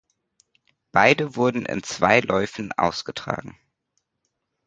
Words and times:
Beide 0.91 1.35
wurden 1.35 1.63
in 1.67 1.83
zwei 1.83 2.21
Läufen 2.21 2.71
ausgetragen. 2.71 3.55